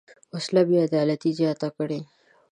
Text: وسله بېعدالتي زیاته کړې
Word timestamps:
وسله 0.33 0.61
بېعدالتي 0.69 1.29
زیاته 1.39 1.69
کړې 1.77 1.99